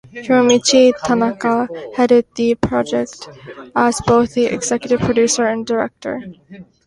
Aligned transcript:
Hiromichi 0.15 0.91
Tanaka 1.05 1.67
headed 1.95 2.25
the 2.33 2.55
project 2.55 3.29
as 3.75 4.01
both 4.07 4.33
the 4.33 4.47
executive 4.47 4.99
producer 4.99 5.45
and 5.45 5.63
director. 5.67 6.23